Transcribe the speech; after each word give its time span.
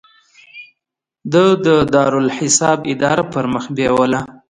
د 1.33 1.35
دارالاحساب 1.93 2.79
اداره 2.93 3.23
پرمخ 3.33 3.63
بیوله. 3.75 4.19